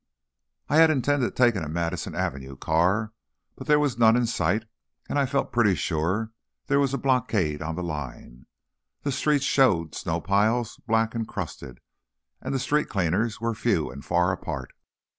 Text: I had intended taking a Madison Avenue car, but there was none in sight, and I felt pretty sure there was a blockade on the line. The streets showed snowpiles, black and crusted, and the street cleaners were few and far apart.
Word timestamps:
I 0.67 0.77
had 0.77 0.89
intended 0.89 1.35
taking 1.35 1.63
a 1.63 1.69
Madison 1.69 2.15
Avenue 2.15 2.55
car, 2.55 3.13
but 3.55 3.67
there 3.67 3.77
was 3.79 3.99
none 3.99 4.15
in 4.15 4.25
sight, 4.25 4.65
and 5.07 5.19
I 5.19 5.27
felt 5.27 5.51
pretty 5.51 5.75
sure 5.75 6.31
there 6.65 6.79
was 6.79 6.91
a 6.95 6.97
blockade 6.97 7.61
on 7.61 7.75
the 7.75 7.83
line. 7.83 8.47
The 9.03 9.11
streets 9.11 9.45
showed 9.45 9.93
snowpiles, 9.93 10.79
black 10.87 11.13
and 11.13 11.27
crusted, 11.27 11.81
and 12.41 12.51
the 12.51 12.57
street 12.57 12.89
cleaners 12.89 13.39
were 13.39 13.53
few 13.53 13.91
and 13.91 14.03
far 14.03 14.31
apart. 14.31 14.73